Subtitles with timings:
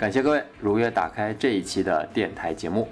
[0.00, 2.88] 感谢各位如约打开这一期的电台节目。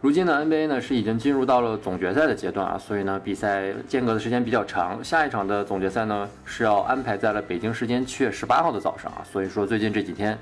[0.00, 5.04] 如今的 NBA 呢是已经进入到了总决赛的阶段啊，所以呢比赛间隔的时间比较长。
[5.04, 10.36] 下一场的总决赛呢是要安排在了北京时间七月十八号的早上啊，所以说最近这几天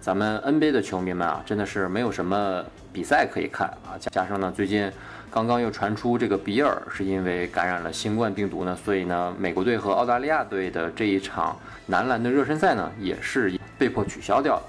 [0.00, 4.90] 咱们 NBA 的球迷们啊真的是没有什么比赛可以看啊，加上呢最近
[5.30, 11.54] 刚刚又传出这个比尔是因为感染了新冠病毒呢，所以呢美国队和澳大利亚队的这一场
[11.84, 14.62] 男篮的热身赛呢也是被迫取消掉了。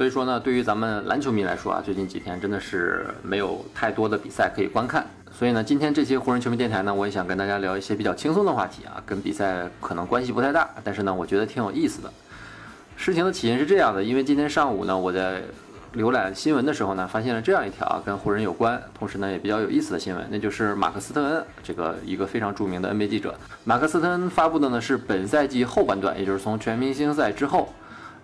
[0.00, 5.06] 所以说呢，对于咱们篮球迷来说啊，最近几天真的是没有太多的比赛可以观看。
[5.30, 12.10] 所以呢，今天这期湖人球迷电台呢，我也想跟大家聊一些比较轻松的话题啊，跟比赛可能关系不太大，但是呢，我觉得挺有意思的。
[12.96, 15.42] 事情的起因是这样的，因为今天上午呢，我在
[15.94, 27.68] 浏览新闻的时候呢，发现了这样一条跟湖人有关，同时呢也比较有意思的新闻，那就是马克斯特恩这个一个非常著名的 NBA 记者，马克斯特恩发布的呢是本赛季后半段，也就是从全明星赛之后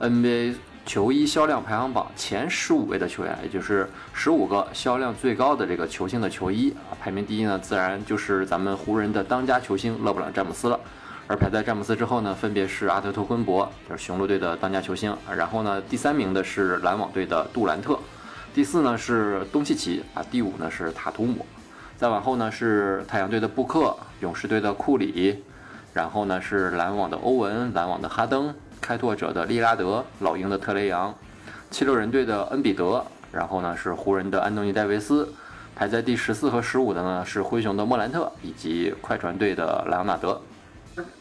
[0.01, 0.55] ，NBA。
[0.87, 10.79] 球衣销量排行榜前十五位的球员，也就是十五个销量最高的这个球星的球衣啊，排名第一呢，自然就是咱们湖人的当家球星勒布朗詹姆斯了。
[11.27, 15.15] 而排在詹姆斯之后呢，分别是阿特托昆博，就是雄鹿队的当家球星。
[15.37, 17.99] 然后呢，第三名的是篮网队的杜兰特，
[18.55, 21.45] 第四呢是东契奇啊，第五呢是塔图姆，
[21.97, 25.43] 再往后呢是太阳队的布克，勇士队的库里，
[25.93, 28.55] 然后呢是篮网的欧文，篮网的哈登。
[28.87, 31.13] 开拓者的利拉德，老鹰的特雷杨，
[31.73, 35.29] 七六人队的恩比德，然后呢是湖人的安东尼戴维斯，
[35.75, 40.41] 排在第十四和十五的呢是灰熊的莫兰特以及快船队的莱昂纳德。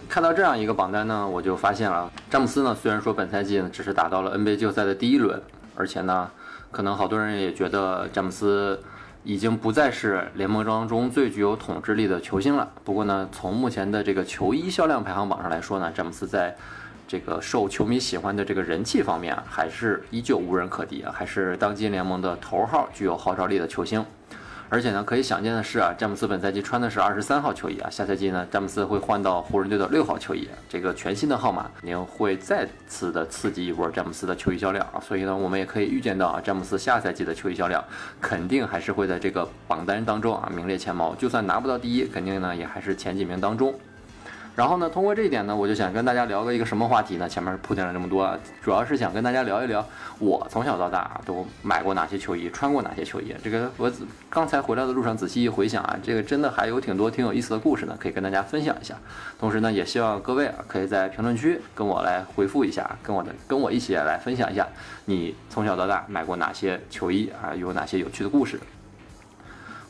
[0.07, 5.41] 看到这样一个榜单呢，我就发现了詹姆斯呢，虽然说本赛季呢只是打到了 NBA 季后赛的第一轮，
[5.75, 6.29] 而且呢，
[6.69, 8.79] 可能好多人也觉得詹姆斯
[9.23, 12.69] 已经不再是联盟当中最具有统治力的球星了。
[12.83, 16.55] 不过呢，从目前的这个球衣销量排行榜上来说呢，詹姆斯在
[17.07, 24.05] 这个受球迷喜欢的这个人气方面啊，还是依旧无人可敌啊，还是当今联盟的头号具有号召力的球星。
[24.67, 34.99] 而且呢，可以想见的是啊，詹姆斯本赛季穿的是二十三号球衣啊，下赛季呢，詹姆斯会换到湖人队的六号球衣，这个全新的号码肯定会再次的刺激一波詹姆斯的球衣销量啊。
[34.99, 37.81] 所以呢，我们也可以预见到啊，詹姆斯下赛季的球衣销量
[38.19, 43.71] 肯定还是会在这个榜单当中啊名列前茅，就算拿不到第一，肯定呢也还是前几名当中。
[44.55, 47.27] 然后呢，通过这一点呢，我就想跟大家聊个一个什么话题呢？
[47.27, 49.85] 前面铺垫了这么多，主要是想跟大家聊一聊
[50.17, 53.35] 我从小到大都买过哪些球衣，穿过哪些球衣。
[53.43, 53.91] 这个我
[54.29, 58.95] 刚才回来的路上仔细一回想啊，这个真的还有挺多挺有意思的故事呢，可以跟大家分享一下。
[59.37, 64.65] 同时呢，也希望各位啊，可以在评论区跟我来回复一下，跟我的跟我一起来分享一下
[65.03, 68.57] 你从小到大买过哪些球衣啊，有哪些有趣的故事。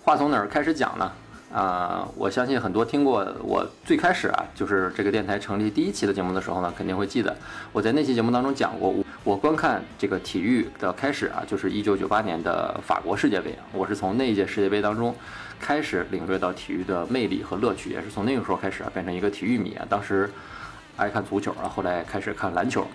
[0.03, 1.11] 话从哪儿开始讲呢？
[1.55, 7.33] 啊，我相信很多听过我最开始啊，就是这个电台成立第一期的节目的时候呢，肯定会记得
[7.71, 8.93] 我在那期节目当中讲过，
[9.23, 15.15] 我观看这个体育的开始啊，就是一九九八年的法国世界杯，我是从那一届世界杯当中
[15.57, 19.85] 开始领略到体育的魅力和乐趣，也是从那个时候开始啊，变成一个体育迷啊。
[19.87, 20.29] 当时
[20.97, 22.85] 爱看足球啊，后来开始看篮球。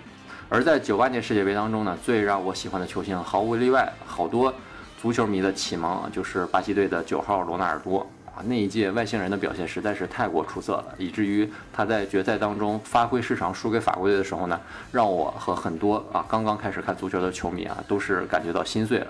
[0.49, 4.53] 而在九八年世界杯当中呢，最让我喜欢的球星，毫无例外，好多
[5.01, 8.07] 足球迷的启蒙，就是巴西队的九号罗纳尔多。
[8.45, 14.59] 那一届外星人的表现实在是太过出色了，以至于他在决赛当中发挥失常，输给法国队的时候呢，
[14.91, 19.07] 让我和很多啊刚刚开始看足球的球迷啊，都是感觉到心碎了。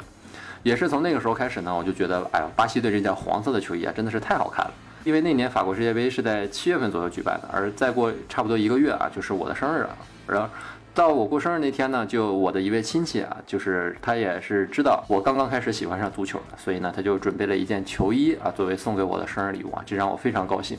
[0.63, 4.71] 也是从那个时候开始呢，我就觉得，哎呀，巴西队这件黄色的球衣啊，真的是太好看了。
[5.03, 9.97] 因为那年法国世界杯是在七月份左右举办的，而再过差不多一个月啊，就是我的生日了，
[10.27, 10.49] 然后。
[10.93, 20.77] 到我过生日那天呢，就我的一位亲戚啊，就是他也是知道我刚刚开始喜欢上足球的，所以呢，他就准备了一件球衣啊，作为送给我的生日礼物啊，这让我非常高兴。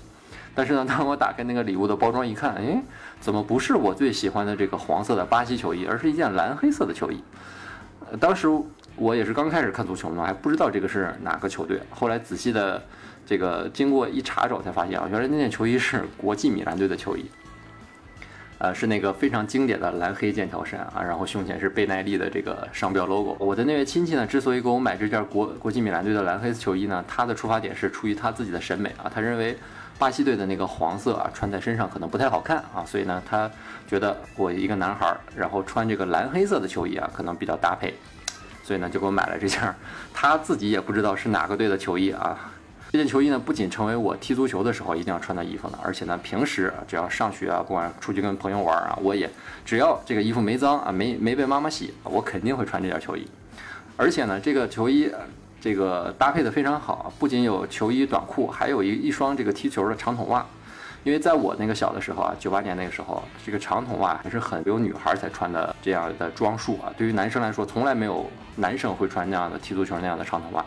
[0.55, 2.83] 但是呢， 当我打开那个礼物的包装一看，哎，
[3.21, 7.25] 怎么不是我最喜欢的这个黄色的巴西球衣，而是一件蓝黑色的球衣？
[8.11, 8.49] 呃，当时
[8.97, 11.81] 我也是刚开始看足球嘛，还不知道这个是哪个球队。
[11.89, 12.83] 后来仔细的
[13.25, 17.25] 这个经过一查找，才发现啊，原来那件球衣是国际米兰队的球衣。
[18.63, 23.37] 呃，是那个非常经典的蓝黑剑条衫啊，然后胸前是贝耐利的这个商标 logo。
[23.41, 29.59] 我的那位亲戚呢，之所以给我买这件国国际米兰队的蓝黑球衣呢，他的出发点是出于他自己的审美啊，他认为
[29.99, 33.51] 巴西队的那个黄色啊，穿在身上可能不太好看啊，所以呢，他
[33.89, 37.93] 觉得我一个男孩儿，然后穿这个蓝黑色的球衣啊，可能比较搭配。
[38.63, 39.61] 所以呢就给我买了这件
[40.15, 42.52] 他自己也不知道是哪个队的球衣啊。
[42.93, 49.31] 这件球衣呢不仅成为我踢足球的时候一定要穿的衣服呢，而且呢平时只要上学啊，不管出去跟朋友玩啊，我也
[49.65, 53.27] 只要这个衣服没脏啊，没没被妈妈洗，我肯定会穿这件球衣。
[53.97, 55.11] 而且呢这个球衣
[55.59, 60.45] 这个搭配的非常好，不仅有球衣短裤，还有一一双这个踢球的长筒袜。
[61.03, 66.93] 因为在我那个小的时候啊，九八年那个时候，这个长筒袜还是很有女孩才穿的这样的装束啊。
[66.99, 70.63] 对于男生来说，从来没有男生会穿那样的踢足球那样的长筒袜。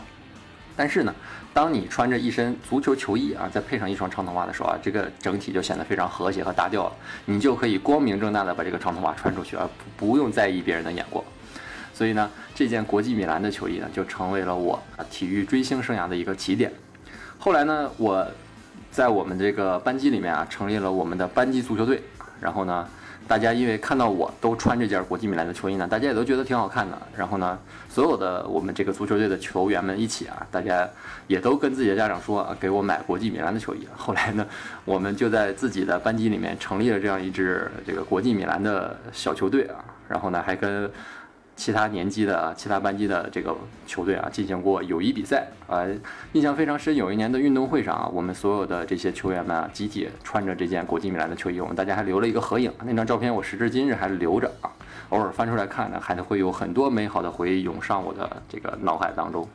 [0.77, 1.15] 但是呢，
[1.55, 6.91] 当你穿着一身足球球衣啊，再配上一双长筒袜的时候啊，这个整体就显得非常和谐和搭调了。
[7.23, 9.65] 你就可以光明正大的把这个长筒袜穿出去，而
[9.97, 11.23] 不不用在意别人的眼光。
[11.93, 16.69] 所以呢，这件国际米兰的球衣呢，就成为了我啊体育追星生涯的一个起点。
[17.39, 18.27] 后来呢，我。
[18.91, 22.01] 在我们这个班级里面啊，成立了我们的班级足球队。
[22.39, 22.87] 然后呢，
[23.27, 27.01] 大家因为看到我都穿这件国际米兰的球衣呢，大家也都觉得挺好看的。
[27.17, 27.57] 然后呢，
[27.89, 30.87] 所有的我们这个足球队的球员们一起啊，大家
[31.27, 33.87] 也都跟自己的家长说啊，给我买国际米兰的球衣。
[33.95, 34.45] 后来呢，
[34.85, 39.83] 我们就在自己的班级里面成立了这样一支这个国际米兰的小球队啊。
[40.07, 40.89] 然后呢，还跟。
[41.55, 43.55] 其他年级的、其他班级的这个
[43.87, 45.85] 球队啊，进行过友谊比赛啊，
[46.33, 46.95] 印象非常深。
[46.95, 52.71] 有一年的运动会上啊，我们所有的这些球员们啊，集体穿着这件国际米兰的球衣，我们大家还留了一个合影。
[52.83, 54.69] 那张照片我时至今日还留着啊，
[55.09, 59.47] 偶尔翻出来看呢，还会有很多美好的回忆涌上我的这个脑海当中。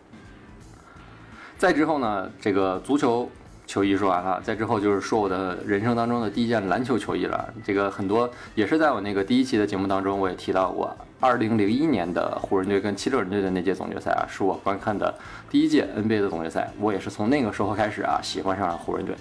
[1.59, 3.31] 再之后呢，这个足球。
[3.71, 7.55] 球衣说完了，再之后就是说我的人生当中的第一件篮球球衣了。
[7.63, 10.93] 这个很多也是在我那个第一期的节目当中，我也提到过。
[11.21, 15.15] 二零零一年的湖人队跟七六人队的那届总决赛啊，是我观看的
[15.49, 16.69] 第一届 NBA 的总决赛。
[16.81, 19.15] 我也是从那个时候开始啊，喜欢上了湖人队。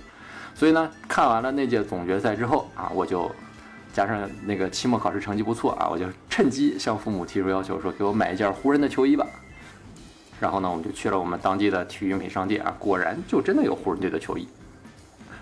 [0.56, 3.30] 所以呢，看完了那届总决赛之后啊，我就
[3.94, 9.28] 加上那个期末考试成绩不错啊，我就趁机向父母提出要求，说给我买一件湖人的球衣吧。
[10.40, 14.48] 然后呢，我们就去了我们当地的体育美商店啊，果然就真的有湖人队的球衣，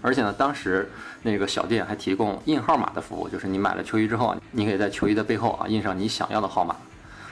[0.02, 0.90] 而且呢，当时
[1.22, 6.76] 那个小店还提供印号码的服务，就是你买了球衣之后，你可以在球衣的背后啊印上你想要的号码。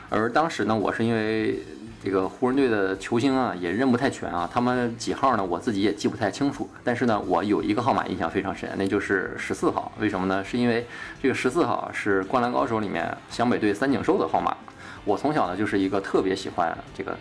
[0.09, 1.59] 而当时呢，我是因为
[2.03, 6.69] 这个湖人队的球星啊也认不太全啊，他们几号呢，我自己也记不太清楚。
[6.83, 9.91] 但是呢，我有一个号码印象非常深，那就是十四号。
[9.99, 10.43] 为什么呢？
[10.43, 10.85] 是因为
[11.19, 14.55] 这个十四号是《灌篮高手》里面湘北队三井寿的号码。
[15.03, 17.17] 我从小呢就是一个特别喜欢这个。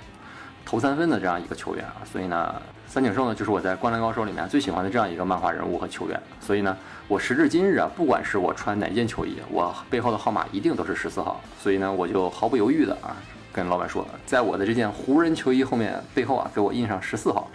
[0.65, 2.55] 投三分的这样一个球员啊，所以呢，
[2.87, 6.21] 三井寿呢就是我在《灌篮高手》里面最喜欢的这样一个漫画人物和球员。
[6.41, 6.77] 所以呢，
[7.07, 11.41] 我时至今日啊，不管是我穿哪件球衣，我背后的号码一定都是十四号。
[11.61, 13.15] 所以呢，我就毫不犹豫的啊，
[13.53, 17.51] 跟老板说，在我的这件湖人球衣后面背后啊，给我印上十四号。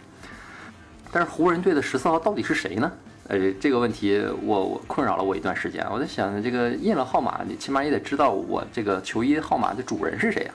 [1.11, 2.91] 但是湖人队的十四号到底是谁呢？
[3.27, 5.85] 呃，这个问题我我困扰了我一段时间。
[5.91, 10.51] 我在想，这个印了号码，你起码也得知道我这个球衣号码的主人是谁呀？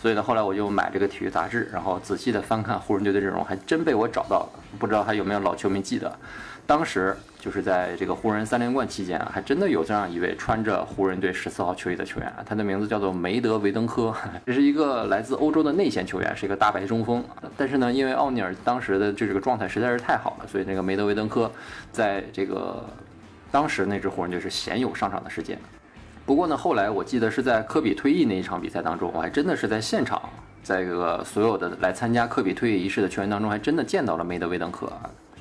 [0.00, 4.48] 所以呢，后来我就买这个体育杂志，然后仔细的翻看湖人队的阵容，还真被我找到了。
[4.78, 6.10] 不知道还有没有老球迷记得，
[6.66, 14.14] 当时就是在这个湖人三连冠期间啊，还真的有这样一位穿着湖人队十四号球衣的球员，他的名字叫做梅德维登科，
[14.46, 17.22] 这是一个来自欧洲的内线球员，是一个大白中锋。
[17.54, 21.52] 但是呢，因为奥尼尔当时的这个状态实在是太好了，所以那个梅德维登科
[21.92, 22.82] 在这个
[23.50, 25.58] 当时那支湖人队是鲜有上场的时间。
[26.30, 30.22] 不过呢，后来我记得是在科比退役那一场比赛当中，我还真的是在现场，
[30.62, 34.88] 在这个所有的来参加科比退役仪式的球员当中，还真的见到了梅德韦登科。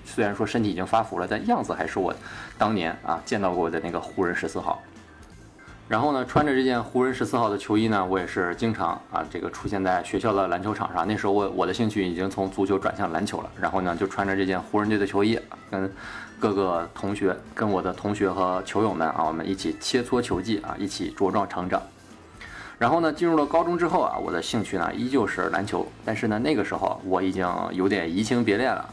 [0.03, 2.11] 虽然说身体已经发福了，但样子还是我
[2.57, 4.81] 当年啊见到过的那个湖人十四号。
[5.87, 11.07] 然后呢，穿着这件湖人十四号的球衣呢，我也是经常啊这个出现在学校的篮球场上。
[11.07, 13.49] 那时候我我的兴趣已经从足球转向篮球了。
[13.61, 15.91] 然后呢，就穿着这件湖人队的球衣，跟
[16.39, 21.81] 各个同学、跟我的同学和球友们啊，我们一起切磋球技啊，一起茁壮成长。
[22.77, 28.89] 然后呢，进入了高中之后啊，我的兴趣呢依旧是篮球，但是呢，那个时候我已经有点移情别恋了。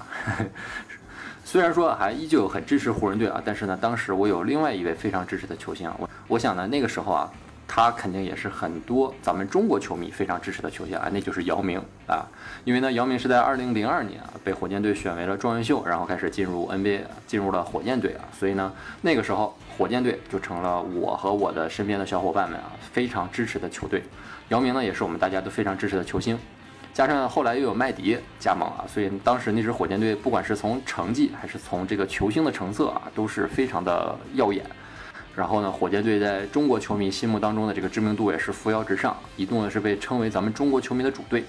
[1.44, 7.30] 虽然说还依旧很支持湖人队啊，但是呢，当时我有另外一位非常支持的球星，我我想呢，那个时候啊，
[7.68, 12.24] 他肯定也是很多咱们中国球迷非常支持的球星啊，那就是姚明啊。
[12.64, 24.02] 因为呢，姚明是在二零零二年啊被火箭队选为了状元秀，然后开始进入 NBA，进入了火箭队啊，所以呢，那个时候火箭队就成了我和我的身边的小伙伴们啊非常支持的球队。
[24.48, 26.38] 姚明呢，也是我们大家都非常支持的球星。
[26.94, 34.64] 加上后来又有麦迪加盟啊，所以当时那支火箭队不管是从成绩还是从这个球星的成色啊，都是非常的耀眼。
[35.36, 41.44] 然后呢，火箭队在中国球迷心目当中的这个知名度也是扶摇直上，一度呢是被称为咱们中国球迷的主队。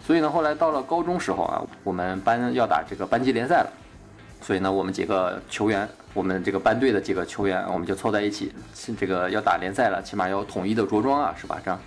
[0.00, 3.68] 所以呢，后来到了高中时候啊，我们班要打这个班级联赛了，
[4.40, 8.52] 所以呢，我们几个球员，我们这个班队的几个球员，我们就凑在一起，
[8.96, 11.58] 这个要打联赛了，起码要统一的着装啊，是吧？
[11.64, 11.78] 这样。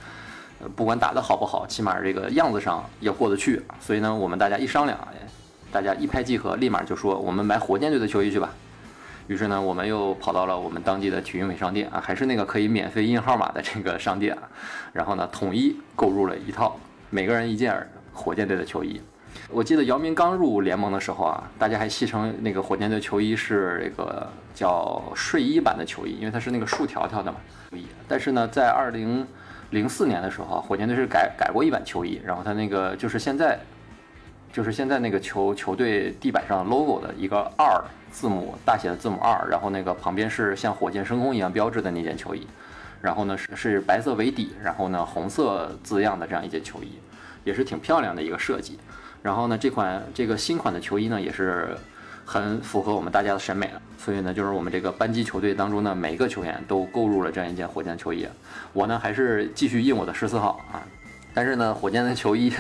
[0.76, 3.62] 不管打得好不好，起码这个样子上要过得去。
[3.80, 5.00] 所以呢，我们大家一商量，
[5.72, 8.50] 大家一拍即合，立马就说我们买火箭队的球衣去吧。
[9.30, 14.42] 于是呢，我们又跑到了我们当地的体育美商店啊，还是那个可以免费印号码的这个商店啊，
[14.92, 16.76] 然后呢，统一购入了一套，
[17.12, 19.00] 每个人一件火箭队的球衣。
[19.48, 27.38] 我记得姚明刚入联盟的时候啊，大家还戏称那个火箭队球衣是这个叫睡衣版的球衣，因为它是那个竖条条的嘛。
[28.08, 29.28] 但是呢，在二零
[29.70, 33.60] 零四年的时候，火箭队是改改过一版球衣，然后它那个就是现在。
[34.52, 42.48] 就是现在那个球球队地板上 logo 的一个二字母大写的字母二，然后那个旁边是像火箭升空一样标志的那件球衣，
[43.00, 46.98] 然后呢是是白色为底，然后呢红色字样的这样一件球衣，
[47.44, 48.80] 也是挺漂亮的一个设计。
[49.22, 51.78] 然后呢这款这个新款的球衣呢也是
[52.26, 58.28] 很符合我们大家的审美的，所以呢就是我们这个班级球队当中的每一个球员都购入了这样一件火箭球衣。
[58.74, 60.82] 我呢还是继续印我的十四号啊，
[61.36, 62.52] 但是呢火箭的球衣。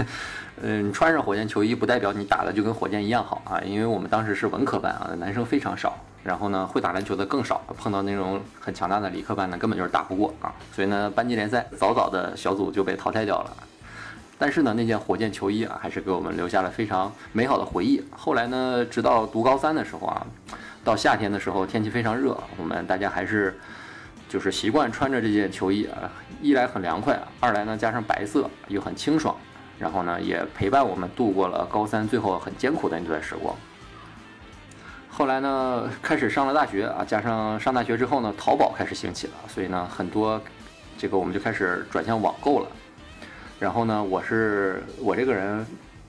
[0.61, 13.53] 嗯，穿上火箭球衣不代表你打的就跟火箭一样好啊，因为我们当时是文科班啊，男生非常少，然后呢会打篮球的更少，碰到那种很强大的理科班呢，根本就是打不过啊，所以呢班级联赛早早的小组就被淘汰掉了。
[14.37, 18.03] 但是呢那件火箭球衣啊，还是给我们留下了非常美好的回忆。
[18.11, 20.25] 后来呢，直到读高三的时候啊，
[20.83, 23.57] 到夏天的时候天气非常热，我们大家还是
[24.27, 26.11] 就是习惯穿着这件球衣啊，
[26.41, 29.33] 一来很凉快，二来呢加上白色又很清爽。
[29.79, 33.55] 然后呢，也陪伴我们度过了高三最后很艰苦的那段时光。
[35.09, 40.41] 后来呢，开始上了大学啊，加上上大学之后呢，淘宝开始兴起了，所以呢，很多
[40.97, 42.67] 这个我们就开始转向网购了。
[43.59, 45.65] 然后呢，我是我这个人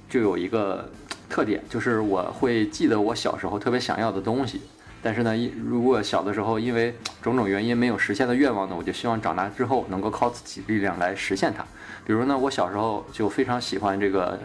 [0.08, 0.88] 就有一个
[1.28, 4.60] 特点，就是我会记得我小时候特别想要的东西。
[5.02, 11.64] 但是呢，如果小的时候因为种种原因没有实现的愿望呢，我就希望长大之后能够靠自己力量来实现它。
[12.04, 14.38] 比如呢，我小时候就非常喜欢这个，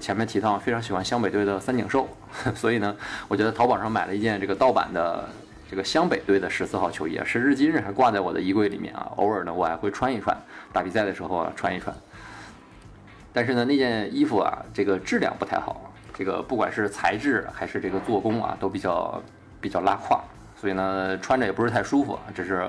[0.00, 2.08] 前面提到非常喜欢湘北队的三井寿，
[2.54, 2.94] 所以呢，
[3.26, 5.28] 我觉得淘宝上买了一件这个盗版的
[5.68, 9.10] 这个湘北队的十四号球衣啊，时至今日还挂在我的衣柜里面啊。
[9.16, 10.36] 偶尔呢，我还会穿一穿，
[10.72, 11.94] 打比赛的时候啊穿一穿。
[13.32, 19.20] 但是呢，那件衣服啊，这个质量不太好，这个不管是材质还是这个做工啊，都比较
[19.66, 20.22] 比较拉胯，
[20.60, 22.64] 所以呢，穿着也不是太舒服，只是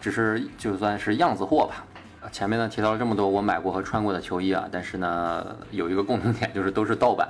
[0.00, 1.84] 只是就算是样子货吧。
[2.32, 7.28] 前面呢提到了这么多我买过和穿过的球衣啊，但是呢有一个共同点就是都是盗版，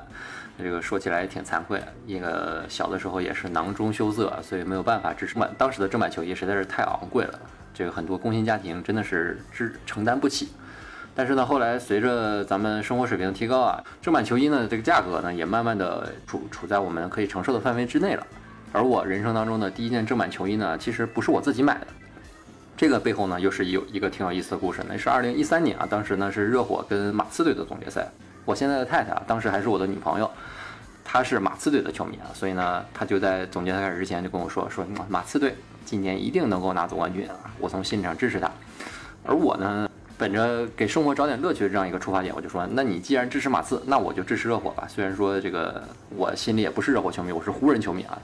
[0.57, 1.83] 这个说起来也挺惭愧。
[2.07, 7.41] 一个小的时候也是囊中羞涩，所以没有办法支持买当时的正版球衣实在是太昂贵了，
[7.75, 10.51] 这个很多工薪家庭真的是支承担不起。
[11.13, 18.25] 但是呢后来随着咱们生活水平的提高啊，正版球衣呢这个价格呢也慢慢的处处在我们可以承受的范围之内了。
[18.73, 21.87] 而我人生当中的第一件正版球衣呢，其实不是我自己买的。
[22.77, 24.81] 这个背后呢，又是有一个挺有意思的故事。
[24.89, 28.09] 那是二零一三年啊，当时呢是热火跟马刺队的总决赛。
[28.45, 30.31] 我现在的太太啊，当时还是我的女朋友，
[31.05, 38.51] 她是马刺队的球迷啊，所以呢，她就在总决赛开始之前就跟我说，说马刺队今年一定能够拿总冠军啊，我从心理上支持他。
[39.25, 44.87] 而我呢，本着给生活找点乐趣的这样一个出发点，我就说，那你既然支持马刺，那我就支持热火吧。
[44.89, 45.83] 虽然说这个
[46.17, 48.19] 我心里也不是热火球迷，我是湖人球迷啊。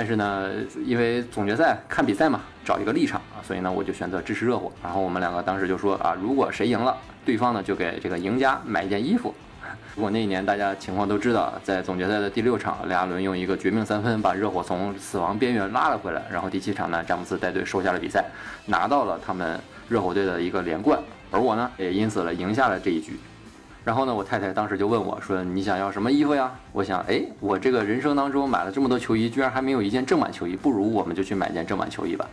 [0.00, 0.48] 但是呢，
[0.86, 4.72] 因为总决赛看比赛嘛，找一个立场啊，所以呢，我就选择支持热火。
[4.82, 9.34] 然后我们两个当时就说啊，如果谁赢了，对方呢就给这个赢家买一件衣服。
[9.94, 16.22] 如果那一年大家情况都知道，在总决赛的第六场，雷阿伦用一个绝命三分把热火从死亡边缘拉了回来。
[16.32, 18.24] 然后第七场呢，詹姆斯带队收下了比赛，
[18.64, 20.98] 拿到了他们热火队的一个连冠。
[21.30, 23.20] 而我呢，也因此了赢下了这一局。
[23.82, 32.28] 然后呢，我太太当时就问我说：“你想要什么衣服呀？”我想，哎，我这个人生当中买了这么多球衣，居然还没有一件正版球衣，不如我们就去买件正版球衣吧。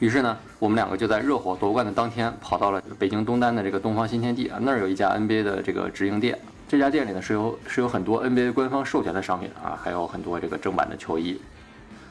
[0.00, 6.36] 于是呢，我们两个就在热火夺冠的当天，跑到了北京东单的这个东方新天地啊，那儿有一家 NBA 的这个直营店。
[6.68, 11.40] 这家店里呢是有是有很多 NBA 官方授权的商品啊，还有很多这个正版的球衣。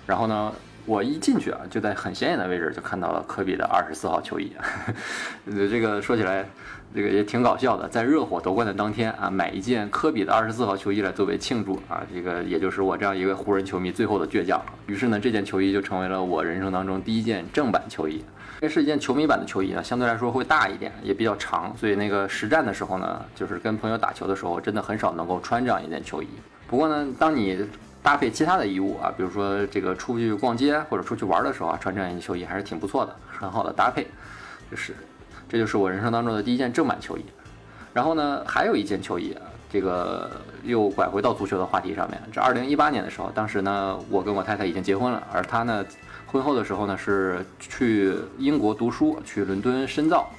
[0.07, 0.53] 然后呢，
[0.85, 4.51] 我一进去啊，就在很显眼的位置就看到了科比的二十四号球衣。
[5.45, 6.45] 这个说起来。
[6.93, 14.61] 这个也挺搞笑的，在热火夺冠的当天啊，买一件科比的二十四号球衣来作为庆祝啊，这个也就是我这样一个湖人球迷最后的倔强。
[14.88, 18.21] 于是呢，这件球衣就成为了我人生当中第一件正版球衣。
[18.59, 26.27] 这是一件球迷版的球衣呢，相对来说会大一点，也比较长，所以那个实战的时候呢，就是跟朋友打球的时候，真的很少能够穿这样一件球衣。
[26.67, 27.65] 不过呢，当你
[28.03, 34.08] 搭配其他的衣物啊，比如说这个出去逛街或者出去玩的时候啊，穿这样一件球衣还是挺不错的，很好的搭配，
[34.70, 34.96] 就是。
[35.50, 37.25] 这就是我人生当中的第一件正版球衣，
[37.91, 39.36] 然后呢，还有一件球衣，
[39.70, 40.31] 这个
[40.63, 42.17] 又拐回到足球的话题上面。
[42.31, 45.86] 这二零一八年的时候，当时呢，我跟我太太已经结婚了，而她呢，
[46.25, 50.29] 婚后的时候呢，是去英国读书，去伦敦深造，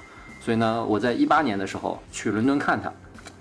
[0.41, 2.91] 所以呢，我在一八年的时候去伦敦看她。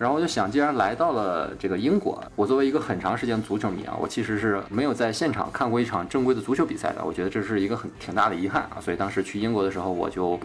[0.02, 7.04] 然后我就想，既然来到了这个英国，我作为一个很长时间足球迷啊，我其实是没有在现场看过一场正规的足球比赛的。
[7.04, 8.80] 我觉得这是一个很挺大的遗憾啊。
[8.80, 10.36] 所以当时去英国的时候，我就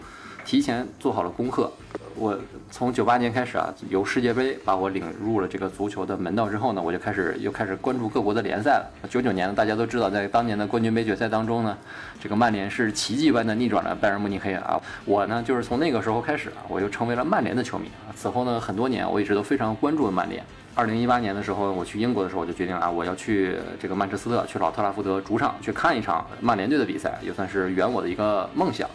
[0.44, 1.70] 提前做好了功课。
[2.14, 2.36] 我
[2.68, 8.90] 从九八年开始啊，由世界杯把我领入了这个足球的门道之后呢，我就开始又开始关注各国的联赛了。
[9.08, 11.78] 九九年大家都知道，在当年的冠军杯决赛当中呢，
[12.20, 14.80] 这个曼联是奇迹般的逆转了拜仁慕尼黑啊。
[15.04, 17.88] 我呢，就是从那个时候开始啊，我就成为了曼联的球迷。
[18.16, 20.42] 此后呢，很多年我一直都非常关注曼联。
[20.74, 28.90] 二零一八年的时候，我去英国的时候，我就决定啊，我要去这个曼彻斯特，去老特拉福德主场去看一场曼联队的比赛，也算是圆我的一个梦想。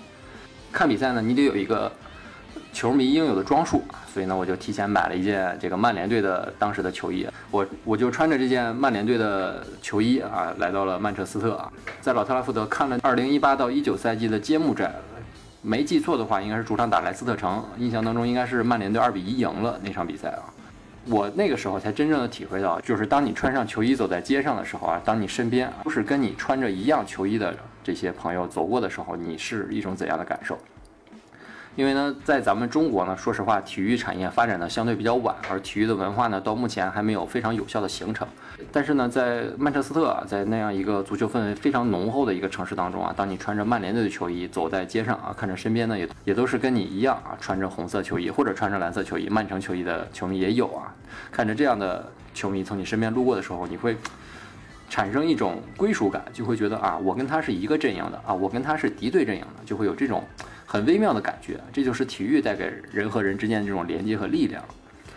[0.74, 1.90] 看比赛呢，你得有一个。
[2.72, 7.28] 球迷应有的装束啊，所以呢，我就提前买了一件这个曼联队的当时的球衣。
[7.52, 14.92] 我我就穿着这件曼联队的球衣啊，来到了曼彻斯特啊，在老特拉福德看了2018到19赛季的揭幕战，
[15.62, 20.42] 没记错的话，应该是主场打莱斯特城，印象当中应该是曼联队2比1赢了那场比赛啊。
[21.06, 30.58] 我那个时候才真正的体会到，就是当你穿上球衣走在街上的时候啊，当你身边都是跟你穿着一样球衣的人这些朋友走过的时候，你是一种怎样的感受？
[31.76, 38.28] 因为呢，在咱们中国呢，说实话，体育产业发展的相对比较晚，而体育的文化呢，到目前还没有非常有效的形成。
[38.72, 50.94] 但是呢，在曼彻斯特啊，在那样一个足球氛围非常浓厚的一个城市当中啊，当你穿着曼联队的球衣走在街上啊，看着身边呢也也都是跟你一样啊，穿着红色球衣或者穿着蓝色球衣、曼城球衣的球迷也有啊，
[51.32, 53.98] 看着这样的球迷从你身边路过的时候，你会
[54.94, 60.24] 产生一种归属感，就会觉得啊，我跟他是一个阵营的啊，我跟他是敌对阵营的，就会有这种。
[60.68, 64.64] 很微妙的感觉，这就是体育带给人和人之间的这种连接和力量。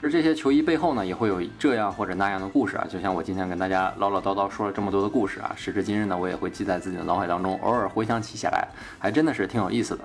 [0.01, 2.87] 而这些球衣背后呢，也会有这样或者那样的故事啊。
[2.89, 8.67] 就像我今天跟大家唠唠叨叨说了这么多的故事啊，时至今日呢，我也会记在自己的脑海当中，偶尔回想起起来，
[8.99, 10.03] 还真的是挺有意思的。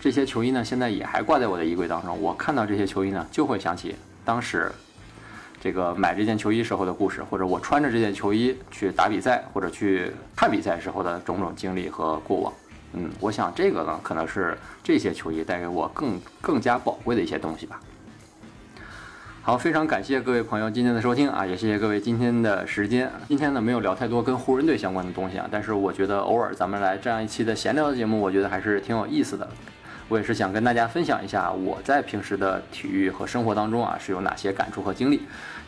[0.00, 2.20] 这些球衣呢，现在也还挂在我的衣柜当中。
[2.20, 3.94] 我看到这些球衣呢，就会想起
[4.24, 4.72] 当时
[5.64, 12.52] 这个买这件球衣时候的故事，或者我穿着这件球衣去打比赛或者去看比赛时候的种种经历和过往。
[12.92, 17.80] 嗯，我想这个呢，可能是这些球衣带给我更更加宝贵的一些东西吧。
[19.40, 23.10] 好，非常感谢各位朋友今天的收听啊，也谢谢各位今天的时间。
[23.26, 29.48] 今天呢没有聊太多跟湖人队相关的东西啊，但是我觉得偶尔咱们来这样一期的闲聊的节目，我觉得还是挺有意思的。
[30.14, 35.20] 我也是想跟大家分享一下我在平时的体育和生活当中啊是有哪些感触和经历，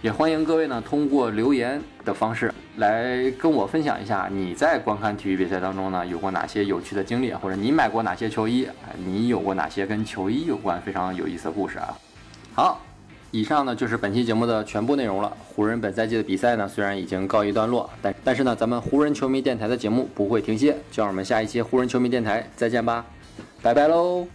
[0.03, 8.69] 也欢迎各位呢通过留言的方式来跟我分享一下你在观看体育比赛当中呢有过哪些有趣的经历，或者你买过哪些球衣，
[9.05, 11.99] 你有过哪些跟球衣有关非常有意思的故事啊。
[12.55, 12.81] 好，
[13.33, 15.37] 以上呢就是本期节目的全部内容了。
[15.45, 23.05] 湖人本赛季的比赛呢虽然已经告一段落，但但是呢咱们湖人球迷电台的节目不会停歇，就让我们下一期湖人球迷电台再见吧。
[23.63, 24.29] 拜拜喽。